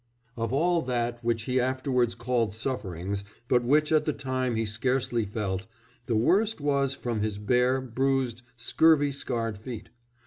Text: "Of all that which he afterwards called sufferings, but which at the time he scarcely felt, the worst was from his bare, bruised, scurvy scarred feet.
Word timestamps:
"Of 0.35 0.51
all 0.51 0.81
that 0.81 1.23
which 1.23 1.43
he 1.43 1.59
afterwards 1.59 2.15
called 2.15 2.55
sufferings, 2.55 3.23
but 3.47 3.63
which 3.63 3.91
at 3.91 4.05
the 4.05 4.13
time 4.13 4.55
he 4.55 4.65
scarcely 4.65 5.25
felt, 5.25 5.67
the 6.07 6.15
worst 6.17 6.59
was 6.59 6.95
from 6.95 7.21
his 7.21 7.37
bare, 7.37 7.79
bruised, 7.81 8.41
scurvy 8.55 9.11
scarred 9.11 9.59
feet. 9.59 9.89